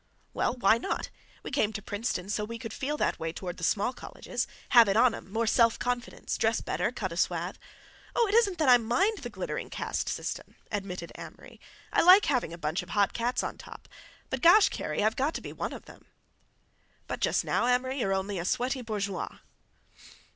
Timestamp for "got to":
15.15-15.39